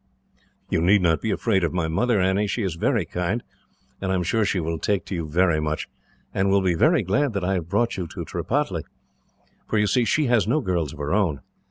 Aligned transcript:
"You 0.67 0.81
need 0.81 1.03
not 1.03 1.21
be 1.21 1.29
afraid 1.29 1.63
of 1.63 1.73
my 1.73 1.87
mother, 1.87 2.19
Annie. 2.19 2.47
She 2.47 2.63
is 2.63 2.73
very 2.73 3.05
kind, 3.05 3.43
and 4.01 4.11
I 4.11 4.15
am 4.15 4.23
sure 4.23 4.43
she 4.43 4.59
will 4.59 4.79
take 4.79 5.05
to 5.05 5.13
you 5.15 5.27
very 5.29 5.59
much, 5.59 5.87
and 6.33 6.49
will 6.49 6.63
be 6.63 6.73
very 6.73 7.03
glad 7.03 7.33
that 7.33 7.43
I 7.45 7.53
have 7.53 7.69
brought 7.69 7.97
you 7.97 8.07
to 8.07 8.25
Tripataly; 8.25 8.81
for, 9.67 9.77
you 9.77 9.85
see, 9.85 10.03
she 10.03 10.25
has 10.25 10.47
no 10.47 10.59
girls 10.59 10.93
of 10.93 10.97
her 10.97 11.13
own. 11.13 11.41